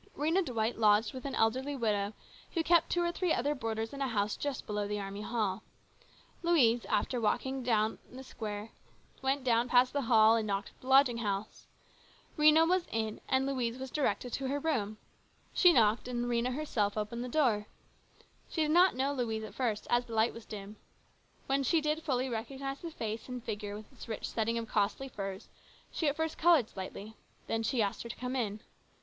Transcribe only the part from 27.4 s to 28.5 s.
Then she asked her to come